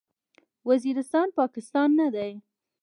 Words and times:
وزیرستان، 0.67 1.27
پاکستان 1.37 1.89
نه 1.99 2.07
دی. 2.15 2.31